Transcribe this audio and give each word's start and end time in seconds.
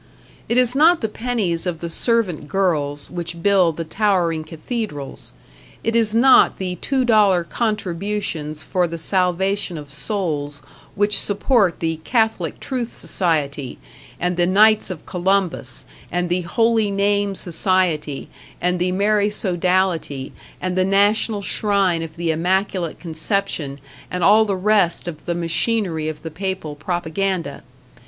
It 0.49 0.57
is 0.57 0.75
not 0.75 1.01
the 1.01 1.07
pennies 1.07 1.67
of 1.67 1.77
the 1.77 1.87
servant 1.87 2.47
girls 2.47 3.11
which 3.11 3.43
build 3.43 3.77
the 3.77 3.83
towering 3.83 4.43
cathedrals; 4.43 5.33
it 5.83 5.95
is 5.95 6.15
not 6.15 6.57
the 6.57 6.77
two 6.77 7.05
dollar 7.05 7.43
contributions 7.43 8.63
for 8.63 8.87
the 8.87 8.97
salvation 8.97 9.77
of 9.77 9.93
souls 9.93 10.63
which 10.95 11.19
support 11.19 11.81
the 11.81 11.97
Catholic 12.03 12.59
Truth 12.59 12.91
Society 12.91 13.77
and 14.19 14.37
the 14.37 14.47
Knights 14.47 14.89
of 14.89 15.05
Columbus 15.05 15.85
and 16.11 16.29
the 16.29 16.41
Holy 16.41 16.89
Name 16.89 17.35
Society 17.35 18.27
and 18.59 18.79
the 18.79 18.91
Mary 18.91 19.29
Sodality 19.29 20.33
and 20.59 20.75
the 20.75 20.83
National 20.83 21.43
Shrine 21.43 22.01
of 22.01 22.15
the 22.15 22.31
Immaculate 22.31 22.99
Conception 22.99 23.77
and 24.09 24.23
all 24.23 24.45
the 24.45 24.55
rest 24.57 25.07
of 25.07 25.25
the 25.27 25.35
machinery 25.35 26.09
of 26.09 26.23
the 26.23 26.31
Papal 26.31 26.73
propaganda. 26.73 27.61